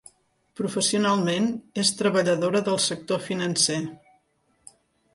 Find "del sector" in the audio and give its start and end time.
2.71-3.25